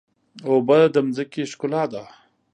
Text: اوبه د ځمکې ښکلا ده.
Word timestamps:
اوبه 0.47 0.77
د 0.93 0.95
ځمکې 1.15 1.43
ښکلا 1.51 1.83
ده. 1.93 2.03